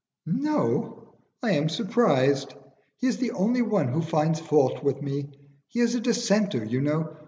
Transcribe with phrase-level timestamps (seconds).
[0.25, 1.13] "No!
[1.43, 2.55] I am surprised.
[2.97, 5.29] He is the only one who finds fault with me.
[5.67, 7.17] He is a Dissenter, you know.